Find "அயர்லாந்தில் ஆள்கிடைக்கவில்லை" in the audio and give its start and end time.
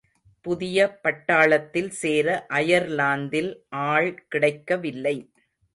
2.59-5.17